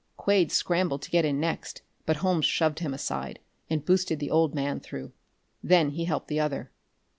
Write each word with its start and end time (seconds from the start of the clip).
Quade 0.17 0.51
scrambled 0.51 1.03
to 1.03 1.11
get 1.11 1.25
in 1.25 1.39
next, 1.39 1.83
but 2.07 2.15
Holmes 2.25 2.45
shoved 2.47 2.79
him 2.79 2.91
aside 2.91 3.37
and 3.69 3.85
boosted 3.85 4.17
the 4.17 4.31
old 4.31 4.55
man 4.55 4.79
through. 4.79 5.11
Then 5.61 5.91
he 5.91 6.05
helped 6.05 6.27
the 6.27 6.39
other. 6.39 6.71